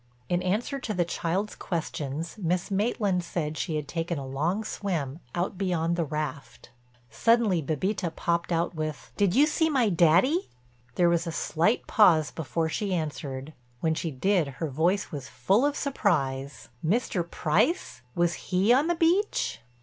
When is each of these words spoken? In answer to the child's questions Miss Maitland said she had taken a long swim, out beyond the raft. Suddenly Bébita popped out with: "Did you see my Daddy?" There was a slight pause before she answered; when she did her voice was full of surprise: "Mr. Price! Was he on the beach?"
In 0.29 0.41
answer 0.41 0.79
to 0.79 0.95
the 0.95 1.05
child's 1.05 1.53
questions 1.53 2.35
Miss 2.39 2.71
Maitland 2.71 3.23
said 3.23 3.55
she 3.55 3.75
had 3.75 3.87
taken 3.87 4.17
a 4.17 4.25
long 4.25 4.63
swim, 4.63 5.19
out 5.35 5.59
beyond 5.59 5.95
the 5.95 6.03
raft. 6.03 6.71
Suddenly 7.11 7.61
Bébita 7.61 8.15
popped 8.15 8.51
out 8.51 8.73
with: 8.73 9.11
"Did 9.15 9.35
you 9.35 9.45
see 9.45 9.69
my 9.69 9.89
Daddy?" 9.89 10.49
There 10.95 11.07
was 11.07 11.27
a 11.27 11.31
slight 11.31 11.85
pause 11.85 12.31
before 12.31 12.67
she 12.67 12.95
answered; 12.95 13.53
when 13.81 13.93
she 13.93 14.09
did 14.09 14.47
her 14.57 14.69
voice 14.71 15.11
was 15.11 15.29
full 15.29 15.63
of 15.67 15.75
surprise: 15.77 16.69
"Mr. 16.83 17.21
Price! 17.29 18.01
Was 18.15 18.33
he 18.49 18.73
on 18.73 18.87
the 18.87 18.95
beach?" 18.95 19.59